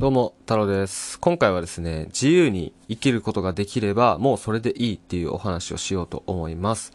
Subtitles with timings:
[0.00, 1.20] どうも、太郎です。
[1.20, 6.94] 今回はですね、自由に生きることができれば、もうそれでいいっていうお話をしようと思います。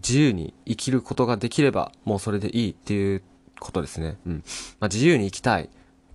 [0.00, 3.24] 自由に生きることができれば、もうそれでいいっていう
[3.58, 4.16] ことですね。
[4.28, 4.44] うん。
[4.78, 5.68] まあ、自由に生きたいっ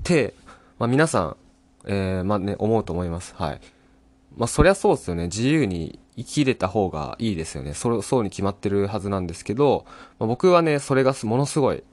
[0.03, 0.33] て、
[0.79, 1.37] まあ、皆さん、
[1.83, 3.35] えー、まあね、思うと思います。
[3.35, 3.61] はい。
[4.37, 5.23] まあ、そりゃそうですよね。
[5.23, 7.73] 自由に生きれた方がいいですよね。
[7.73, 9.83] それ、そうに決まってるはずなんですけど、
[10.17, 11.83] まあ、僕はね、それがものすごい、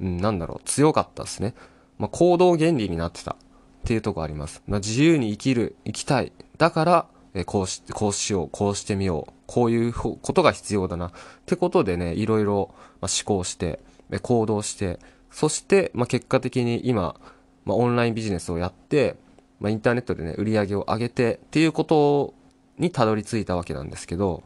[0.00, 1.52] うん、なんだろう、強かったですね。
[1.98, 3.36] まあ、行動原理になってた。
[3.82, 4.62] っていうとこあります。
[4.68, 6.32] 自由に生きる、生きたい。
[6.56, 9.32] だから、えこうし、こうしよう、こうしてみよう。
[9.46, 11.08] こういうことが必要だな。
[11.08, 11.12] っ
[11.46, 13.80] てことでね、いろいろ、まあ、思考して、
[14.10, 14.98] え行動して、
[15.30, 17.16] そして、ま、結果的に今、
[17.64, 19.16] ま、オンラインビジネスをやって、
[19.60, 22.34] ま、インターネットでね、売り上げを上げて、っていうこと
[22.78, 24.42] にたどり着いたわけなんですけど、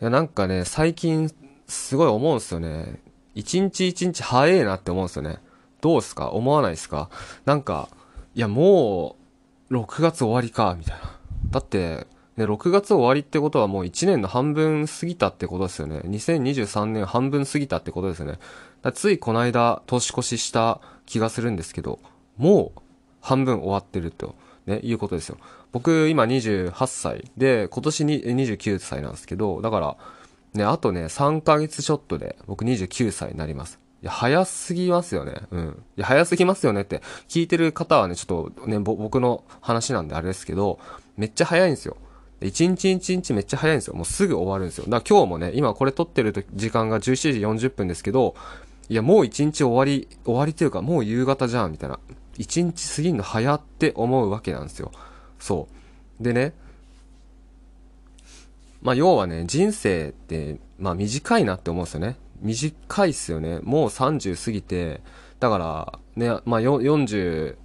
[0.00, 1.30] いや、なんかね、最近、
[1.66, 3.00] すごい思うんですよね。
[3.34, 5.38] 一日一日早いなって思うんですよね。
[5.80, 6.30] どうすか？
[6.30, 7.10] 思わないですか？
[7.44, 7.88] なんか、
[8.38, 9.16] いや、も
[9.68, 11.18] う、6月終わりか、みたいな。
[11.50, 16.02] だって、ね、6月終わりってことはもう1年の半分過ぎたってことですよね。
[16.04, 18.38] 2023年半分過ぎたってことですよね。
[18.94, 21.98] ついこの間、年越しした気がするんですけど、
[22.36, 22.80] もう、
[23.20, 25.38] 半分終わってると、ね、いうことですよ。
[25.72, 29.96] 僕、今28歳で、今年に29歳なんですけど、だから、
[30.54, 33.80] ね、あとね、3ヶ月ちょっとで、僕29歳になります。
[34.02, 35.34] いや、早すぎますよね。
[35.50, 35.82] うん。
[35.96, 40.78] いや、早すぎますよねって、聞いてる方はね、ちょっとね、僕の話なんであれですけど、
[41.16, 41.96] めっちゃ早いんですよ。
[42.40, 43.94] 一日一日めっちゃ早いんですよ。
[43.94, 44.84] もうすぐ終わるんですよ。
[44.84, 48.36] だから今日もね、今これ撮ってる時間が17時40分ですけど、
[48.88, 51.98] いや、もう一日終わり、終わりっていうか、もう夕方じゃん、みたいな。
[52.36, 54.92] 一日過ぎんの早って思うわけなんですよ。
[55.40, 55.68] そ
[56.20, 56.22] う。
[56.22, 56.54] でね、
[58.80, 62.16] まあ要はね、人生って、まあ短いなって思うんですよね。
[62.40, 63.60] 短いっすよね。
[63.62, 65.00] もう30過ぎて、
[65.40, 67.56] だから、ね、まあ、40、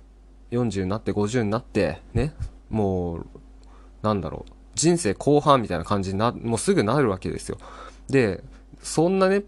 [0.52, 2.33] 40になって50になって、ね、
[2.69, 3.25] もう、
[4.01, 7.57] なんだろう、人生後半みたいな感じにな、もうすぐなるわけですよ。
[8.09, 8.44] で、
[8.81, 9.44] そんなね、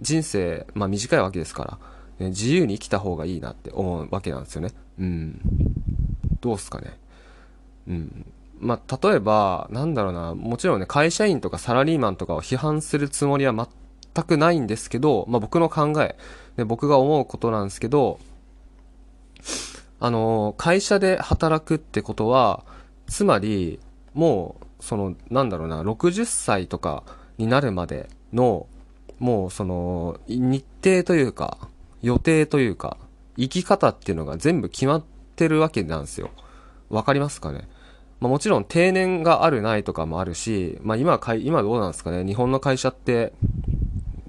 [0.00, 1.78] 人生、まあ短いわけですから、
[2.18, 4.72] ね、自由に生きた方がいいなって思うわけなんですよね。
[4.98, 5.40] うん。
[6.40, 6.98] どうっすかね。
[7.88, 8.26] うん。
[8.58, 13.52] まあ、例えば、なんだろうな、もちろんね、会社員とかサラリーマンとかを批判するつもりは
[14.14, 16.16] 全くないんですけど、まあ、僕の考え、
[16.56, 18.18] で僕が思うことなんですけど、
[20.00, 22.64] あの、会社で働くってことは、
[23.06, 23.78] つまり、
[24.14, 27.04] もう、その、なんだろうな、60歳とか
[27.38, 28.66] になるまでの、
[29.18, 31.56] もうその、日程というか、
[32.02, 32.96] 予定というか、
[33.38, 35.02] 生き方っていうのが全部決まっ
[35.36, 36.30] てるわけなんですよ。
[36.90, 37.68] わかりますかね？
[38.20, 42.24] まあ、もちろん定年があるないとかもあるし、まあ、今かい、今どうなんですかね？
[42.24, 43.32] 日本の会社って、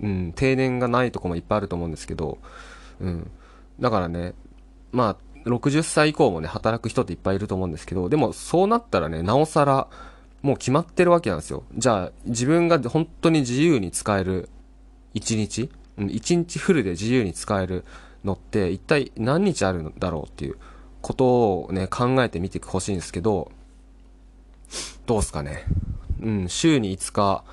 [0.03, 2.37] うん、定年がないとこもいっぱいあると思うんですけど、
[2.99, 3.31] うん。
[3.79, 4.33] だからね、
[4.91, 9.87] まあ、60歳以降もね、働く人っていっぱいいると思うんですけど、でもそうなったらね、なおさら、
[10.41, 11.63] もう決まってるわけなんですよ。
[11.77, 14.49] じゃあ、自分が本当に自由に使える
[15.13, 17.85] 1日、うん、1日フルで自由に使える
[18.25, 20.57] のって、一体何日あるんだろうっていう
[21.01, 23.51] ことをね、考えてみてほしいんですけど、
[25.05, 25.63] どうすかね。
[26.21, 27.43] うん、週に5日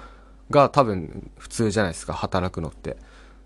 [0.50, 2.96] が多分普通じゃないですか、働くのって。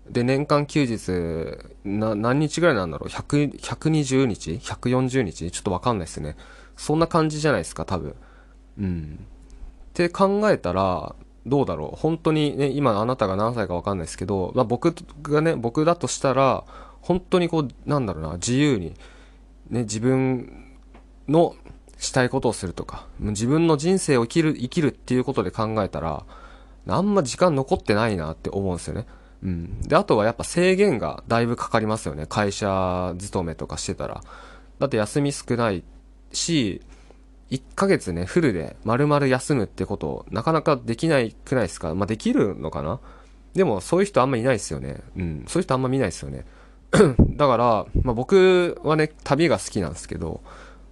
[0.09, 5.49] で、年間休日、何日ぐらいなんだろう ?100、120日 ?140 日？
[5.51, 6.35] ちょっとわかんないですね。
[6.77, 8.15] そんな感じじゃないですか、多分。
[8.79, 9.19] うん。
[9.21, 9.25] っ
[9.93, 11.15] て考えたら、
[11.47, 11.99] どうだろう？
[11.99, 14.93] 本当にね、今あなたが何歳かわかんないですけど、まあ僕
[15.23, 16.63] がね、僕だとしたら、
[17.01, 18.95] 本当にこう、なんだろうな、自由に、
[19.69, 20.65] ね、自分
[21.27, 21.55] の
[21.97, 26.25] したいことをするとか、自分の人生を生きる、生きるっていうことで考えたら、
[26.93, 29.07] あんま時間残ってないなって思うんですよね。
[29.43, 29.81] うん。
[29.81, 32.25] で、あとはやっぱ制限がだいぶかかりますよね。
[32.27, 34.23] 会社勤めとかしてたら。
[34.79, 35.83] だって休み少ない
[36.31, 36.81] し、
[37.51, 41.93] 1ヶ月ね、フルで丸々休むってこと、なかなかできないくないですか？
[41.95, 42.99] まあ、できるのかな？
[43.53, 45.01] でも、そういう人あんまいないですよね。
[45.15, 45.45] うん。
[45.47, 46.45] そういう人あんま見ないですよね。
[47.35, 50.41] だから、まあ、僕はね、旅が好きなんですけど、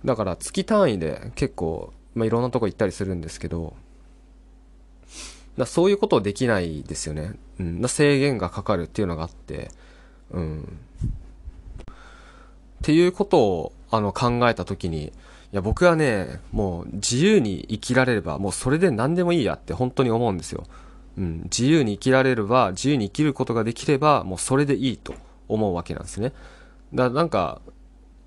[0.06, 3.74] だから月単位で結構、まあ、いろんなとこ行ったりするんですけど、
[5.58, 7.34] だそういうことできないですよね。
[7.60, 7.82] うん。
[7.82, 9.72] だ制限がかかるっていうのがあって、
[10.32, 10.62] うん。
[10.64, 10.66] っ
[12.82, 15.12] ていうことを、あの、考えたときに、い
[15.52, 20.64] や、僕はね、もう自由に生きられれば、もうそれで何でもいいやって本当に思うんですよ。
[21.18, 21.42] うん。
[21.44, 25.14] 自由に生きられれば、自由に生きることができれば、もうそれでいいと
[25.48, 26.34] 思うわけなんですね。
[26.94, 27.62] だなんか、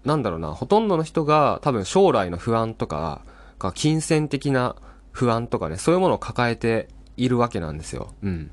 [0.04, 3.22] なんだろうな、ほとんどの人が多分将来の不安とか、
[3.58, 4.76] か金銭的な
[5.10, 8.14] 不安とかね、そういうものを抱えているわけなんですよ。
[8.22, 8.50] うん。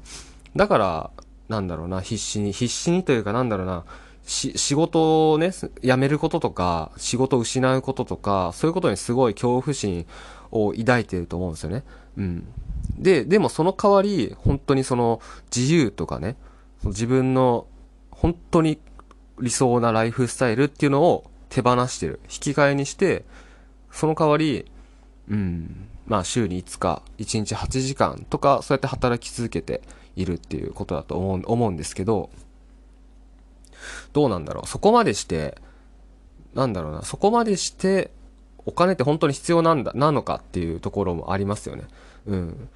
[0.56, 1.12] だから、
[1.50, 3.84] なんだろうな、必死に、必死にというかなんだろうな、
[4.26, 10.06] し、仕事をね、辞めることとか、仕事を失うこととか、そういうことにすごい恐怖心
[10.52, 11.84] を抱いてると思うんですよね。
[12.18, 12.48] うん。
[12.98, 15.22] で、でもその代わり、本当にその
[15.56, 16.36] 自由とかね、
[16.86, 17.68] 自分の
[18.12, 18.80] 本当に
[19.40, 22.20] 理想なライフスタイルっていうのを手放してる。
[22.24, 23.26] 引き換えにして、
[23.92, 24.66] その代わり、
[25.30, 29.82] うん、まあ週に5日、1日8時間とか、そうやって働き続けて
[30.16, 32.30] いるっていうことだと思う思うんですけど、
[34.14, 34.68] どうなんだろう。
[34.68, 35.58] そこまでして、
[36.54, 38.12] なんだろうな、そこまでして、
[38.66, 41.84] お金って本当に必要なんだ、なのかっていうところもありますよね。
[42.28, 42.70] うん。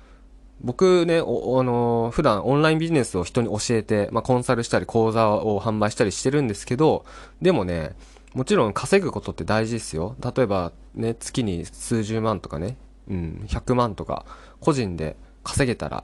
[0.62, 7.06] 僕ね、お、あのー、普段オンラインビジネスを人に教えて、まあ、コンサルしたり講座を販売したりしてるんですけど、
[7.42, 7.96] でもね、
[8.34, 10.16] もちろん稼ぐことって大事ですよ。
[10.24, 12.78] 例えばね、月に数十万とかね、
[13.10, 14.26] うん、100万とか、
[14.60, 16.04] 個人で稼げたら、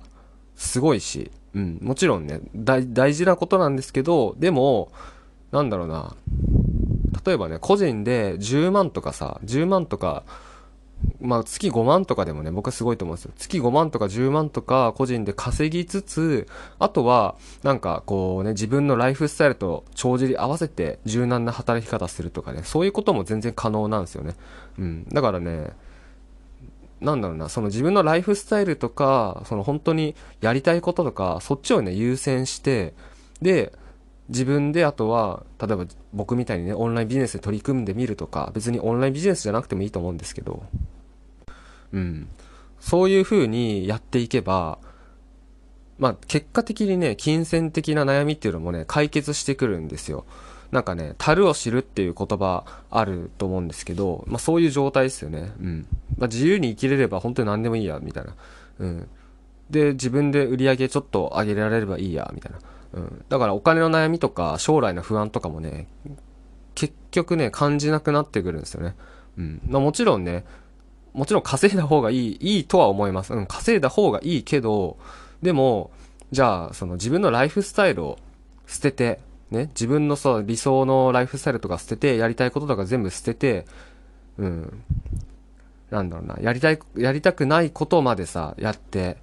[0.56, 4.92] すごいし、うん、もちろんね、大、事なことなんですけど、でも、
[5.52, 6.16] なんだろうな、
[7.26, 10.24] 例えばね、個人で10万とかさ、10万とか、
[11.20, 13.32] まあ月5万とかでもね、僕はすごいと思うんですよ。
[13.38, 16.48] 月5万とか10万とか個人で稼ぎつつ、
[16.80, 24.36] あとは、なんかこうね、自分のライフスタイルと帳尻合わせて柔軟な働き方するとかね、そういうことも全然可能なんですよね。
[24.80, 25.06] うん。
[25.10, 25.74] だからね、
[27.02, 32.94] なんだろうな、その自分のライフスタイルとか、その本当にやりたいこととか、そっちをね、優先して、
[33.42, 33.74] で、
[34.30, 40.64] 自分であとは、例えば僕みたいにね、オンラインビジネスで取り組んでみるとか、別にオンラインビジネスじゃなくてもいいと思うんですけど、
[41.92, 42.28] うん。
[42.80, 44.80] そういう風にやっていけば、
[46.00, 50.26] まあ、結果的にね、金銭的な悩みっていうのもね、解決してくるんですよ。
[50.74, 55.52] なんかね、樽を知るっていう言葉あると思うんですけど、まあそういう状態ですよね。
[55.62, 55.88] うん。
[56.18, 58.36] まあ自由に生きれれば本当に何でもいいや、みたいな。
[58.80, 59.08] うん。
[59.70, 62.58] で、自分で売り上げちょっと上げられればいいや、みたいな。
[62.94, 63.26] うん。
[63.30, 65.88] だからお金の悩みとか将来の不安とかもね、
[66.74, 68.96] 結局ね、感じなくなってくるんですよね。
[69.38, 69.62] うん。
[69.68, 70.44] まあもちろんね、
[71.14, 73.32] もちろん稼いだ方がいい、いいとは思います。
[73.32, 74.98] うん、稼いだ方がいいけど、
[75.44, 75.92] でも、
[76.32, 78.18] じゃあ、その自分のライフスタイルを
[78.66, 79.20] 捨てて、
[79.54, 83.66] ね、自分のそう理想のライフスタイルとか捨てて、やりたいこととか全部捨てて、
[84.38, 84.84] うん、
[85.92, 89.18] なんだろうな、やりたい、やりたくないことまでさ、やって、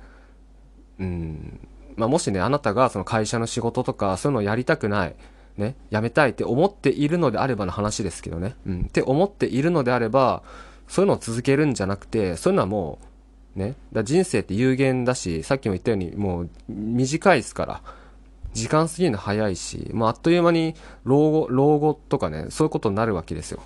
[1.01, 1.59] うん、
[1.97, 5.17] まあ、もしね、あなたがその会社の仕事とか、そういうのをやりたくない、
[5.57, 10.45] ね、やめたいって思っているのであればの話ですけどね、うん、って思っているのであれば、
[10.87, 13.01] そういうのを続けるんじゃなくて、そういうのはも
[13.57, 17.83] う、ね、だ人生って有限だし、さっきも言ったように、もう短いですから、
[18.53, 20.75] 時間過ぎるの早いし、まあ、あっという間に
[21.05, 23.63] 老後、老後とかね、そういうことになるわけですよ。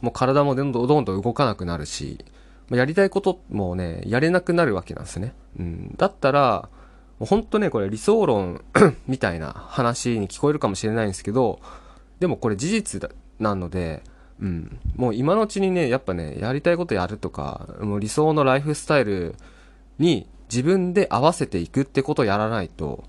[0.00, 2.24] もう体もどんどんどんどん動かなくなるし、
[2.70, 5.34] やりたいこともね、やれなくなるわけなんですね。
[5.58, 5.94] うん。
[5.96, 6.68] だったら、
[7.18, 8.64] もうほんとね、これ理想論
[9.06, 11.60] みたいな話に聞こえるかもしれないんですけど、
[12.20, 14.02] でもこれ事実なので、
[14.40, 14.78] うん。
[14.96, 19.34] もう今のうちにね、やっぱね、やりたいことやるとか、もう理想のライフスタイル
[19.98, 23.04] に自分で合わせていくってことをやらないと、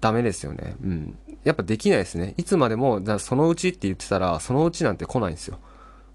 [0.00, 0.76] ダメですよね。
[0.82, 1.18] うん。
[1.44, 2.34] やっぱできないですね。
[2.36, 5.58] いつまでも、だそのうちって言ってたら、そのうちなんて来ないんですよ。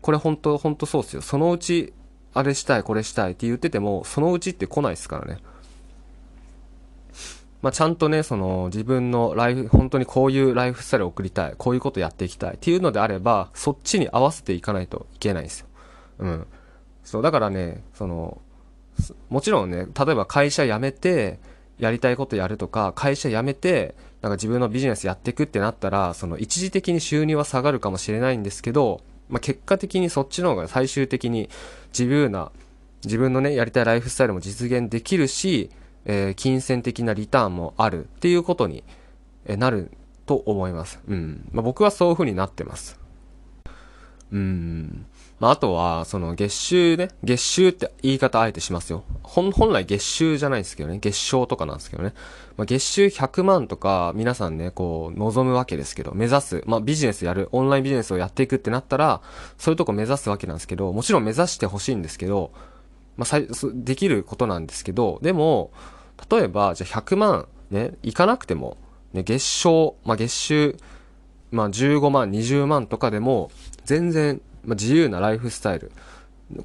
[0.02, 1.22] これ本当本当そうっすよ。
[1.22, 1.94] そのうち、
[2.34, 5.40] あれしたい、これしたいって言ってても、そのうちって来ないですからね。
[7.62, 15.68] まあ、ちゃんとね、その、自分のライフ、本当にこういうライフスタイルを送りたい、こういうことやっていきたいっていうのであれば、そっちに合わせていかないといけないんですよ。
[16.20, 16.48] うん。
[17.06, 18.42] そう、だからね、その、
[19.30, 21.40] もちろんね、例えば会社辞めて、
[21.84, 31.50] やりたいことやるとか、会社辞めて、なんか自分のビジネスやっていくってなったら、その一時的に収入は下がるかもしれないんですけど、まあ、結果的にそっちの方が最終的に
[31.92, 32.52] 自由な、
[33.04, 35.72] 自分のね、やりたいライフスタイルも実現できるし、
[36.06, 38.86] えー、金銭的なリターンもあるっていうことに
[39.46, 39.92] なる
[40.26, 41.02] と思います。
[41.08, 41.50] うん。
[41.52, 42.98] まあ、僕はそういう風になってます。
[44.32, 45.06] うん。
[45.44, 49.04] まあ、あとは、その月収ね、月収って言い方あえてしますよ。
[49.24, 52.14] 本、本来月収じゃないですけどね、月賞とかなんですけどね。
[52.56, 59.20] まあ、月収100万とか皆さんね、こう、望むわけですけど、目指す、まあ、ビジネスやる、オンラインビジネスをやっていくってなったら、
[59.58, 62.54] そういうとこ目指すわけなんですけど、もちろん目指してほしいんですけど、
[63.18, 63.42] まあ、
[63.74, 65.74] できることなんですけど、でも、
[66.32, 68.78] 例えば、じゃあ100万ね、いかなくても、
[69.12, 70.78] ね、月賞、まあ、月収、
[71.52, 73.52] まあ、15万、20万とかでも、
[73.84, 75.92] 全然まあ、自由なライフスタイル。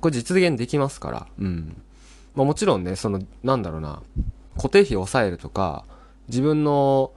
[0.01, 1.27] これ実現できますから。
[1.39, 1.83] うん。
[2.35, 4.03] まあ、もちろんね、その、なんだろうな、
[4.57, 5.85] 固定費を抑えるとか、
[6.29, 7.13] 自分の、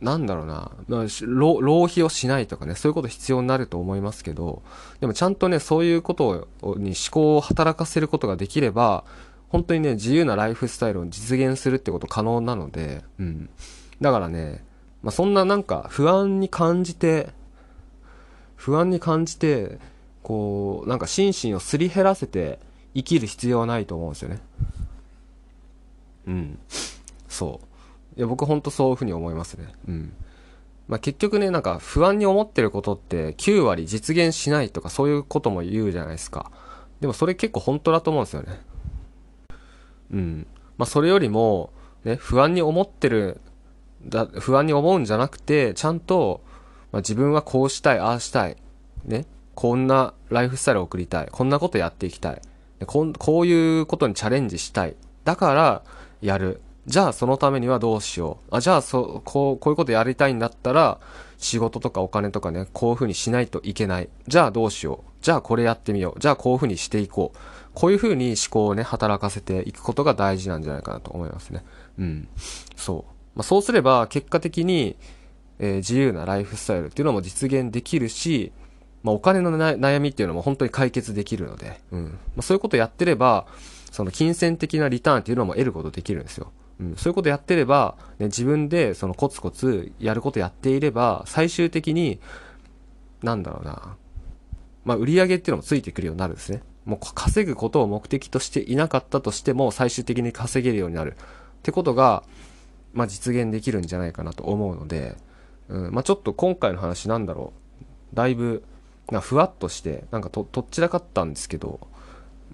[0.00, 4.62] なんだろうな、まあ、浪浪費をしないとかね、そういうこと必要になると思いますけど、
[5.00, 9.04] でもちゃんとね、そういうことに思考を働かせることができれば、
[9.48, 13.48] 本当にね、自由なライフスタイルを実現するってこと可能なので、うん。
[14.00, 14.62] だからね、
[15.02, 17.30] まあ、そんななんか不安に感じて、
[18.54, 19.78] 不安に感じて、
[20.26, 22.58] こう、なんか心身をすり減らせて
[22.96, 24.40] 生きる必要はないと思うんですよね。
[26.26, 26.58] うん。
[27.28, 27.60] そ
[28.16, 28.18] う。
[28.18, 29.68] いや、僕ほんとそういうふうに思いますね。
[29.86, 30.12] うん。
[30.88, 36.50] まあ、結局ね、なんか不安に思ってることって9割実現しないとかそういうことも言うじゃないですか。
[37.00, 38.60] でもそれ結構本当だと思うんですよね。
[40.10, 40.46] うん。
[40.76, 41.70] まあ、それよりも、
[42.02, 43.40] ね、不安に思ってる、
[44.04, 46.40] だ、不安に思うんじゃなくて、ちゃんと、
[46.90, 48.56] まあ、自分はこうしたい、ああしたい。
[49.04, 49.24] ね。
[49.56, 51.28] こんなライフスタイルを送りたい。
[51.32, 52.42] こんなことやっていきたい。
[52.86, 54.94] ここういうことにチャレンジしたい。
[55.24, 55.82] だから、
[56.20, 56.60] やる。
[56.86, 58.54] じゃあそのためにはどうしよう。
[58.54, 61.00] あ、じゃあそ、こう、こういうことやりたいんだったら、
[61.38, 64.10] 仕事とかお金とかね、こういう風にしないといけない。
[64.28, 65.10] じゃあどうしよう。
[65.22, 66.20] じゃあこれやってみよう。
[66.20, 67.38] じゃあこういう風にしていこう。
[67.72, 71.64] こういう風に思考をね、働かせていくことが大事なんじゃないかなと思いますね。
[71.98, 72.28] うん。
[72.76, 73.12] そう。
[73.36, 74.96] まあ、そうすれば、結果的に、
[75.58, 78.52] えー、自由なライフスタイルっていうのも実現できるし、
[79.06, 82.04] まあ、お金の悩みっていうのも本当に解決できるので、うん。
[82.04, 83.46] まあ、そういうことやってれば、
[83.92, 86.50] その金銭的なリターンっていうのも得ることできるんですよ。
[86.80, 92.18] うん、そういうことやってれば、ね、自分でそのコツコツやることやっていれば、最終的に、
[93.22, 93.94] なんだろうな、
[94.84, 96.64] まあ、売り上げっていうのもついてくるようになるんですね。
[96.84, 101.12] もう稼ぐことを目的としていなかったとしても、最終的に稼げるようになる。
[101.12, 101.16] っ
[101.62, 102.24] てことが、
[102.92, 105.16] まあ、実現できるんじゃないかなと思うので、
[105.68, 107.52] うん、まあ、ちょっと今回の話なんだろ
[108.12, 108.16] う。
[108.16, 108.64] だいぶ、
[109.10, 111.80] なふわっとして、なんかと、とっちらかったんですけど、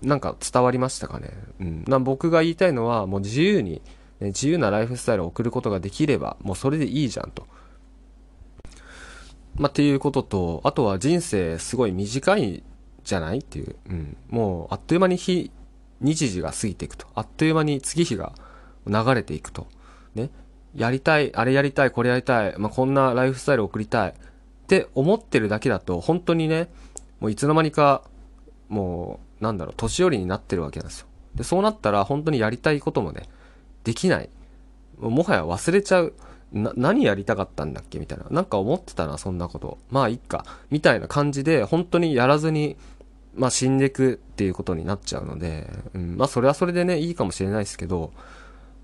[0.02, 1.30] なんか伝わりましたかね。
[1.60, 1.84] うん。
[1.86, 3.82] な僕が言いたいのは、もう自由に、
[4.20, 7.46] ね、自由なライフスタイルを送ることができれば、もうそれでいいじゃんと。
[9.56, 12.62] まあ、っていうことと、あとは人生すごい短い
[13.04, 13.76] じゃないっていう。
[13.88, 14.16] うん。
[14.28, 15.50] もう、あっという間に日、
[16.00, 17.06] 日時が過ぎていくと。
[17.14, 18.34] あっという間に月日が
[18.86, 19.68] 流れていくと。
[20.14, 20.30] ね。
[20.74, 24.14] やりたい、あれやりたい、これやりたい、まあ、こんなライフスタイルを送りたい
[24.72, 26.70] って思ってるだけだと、本当にね、
[27.20, 28.02] もういつの間にか、
[28.70, 31.06] もう、なんだろう、年寄りになってるわけなんですよ。
[31.34, 33.28] で、そうなったら本当にやりたいこともね、
[33.84, 34.30] できない。
[34.98, 36.14] もはや忘れちゃう。
[36.52, 37.98] な、何やりたかったんだっけ？
[37.98, 38.24] みたいな。
[38.30, 39.76] なんか思ってたな、そんなこと。
[39.90, 40.46] まあ、いっか。
[40.70, 42.78] みたいな感じで、本当にやらずに、
[43.34, 48.12] まあ、死んでいくっていうことになっちゃうので、うん、まあ、それはそれでね、いいかもしれないですけど、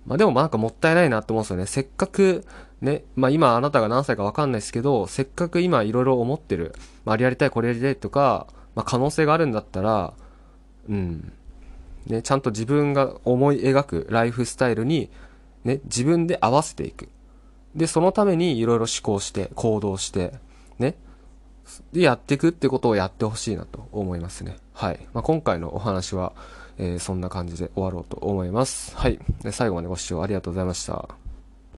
[0.08, 1.66] まあ、でもなんかもったいないなって思うんですよね。
[1.66, 2.46] せっかく、
[2.80, 6.74] ね、まあ、今あなたが何歳かわかんないですけど、せっかく今いろいろ思ってる、
[7.04, 10.14] まあ、あれやりたい、これやりたいとか、まあ、可能性があるんだったら、
[10.88, 11.32] うん、
[12.06, 15.10] ね、ちゃんと自分が思い描くライフスタイルに、
[15.64, 17.10] ね、自分で合わせていく。
[17.74, 20.32] で、そのためにいろいろ思考して、行動して、
[20.78, 20.96] ね。
[21.92, 24.56] で、やっていくってことをやってほしいなと思いますね。
[24.72, 25.06] はい。
[25.12, 26.32] まあ、今回のお話は、
[26.78, 28.96] えー、そんな感じで終わろうと思います。
[28.96, 29.18] はい。
[29.50, 31.27] 最後までご視聴ありがとうございました。